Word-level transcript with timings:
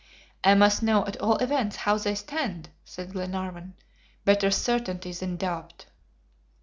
"I 0.43 0.55
must 0.55 0.81
know 0.81 1.05
at 1.05 1.15
all 1.17 1.35
events 1.37 1.75
how 1.75 1.99
they 1.99 2.15
stand," 2.15 2.69
said 2.83 3.11
Glenarvan. 3.11 3.75
"Better 4.25 4.49
certainty 4.49 5.11
than 5.11 5.35
doubt." 5.37 5.85